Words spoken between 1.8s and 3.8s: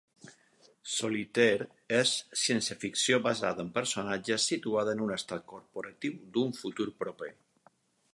és ciència-ficció basada en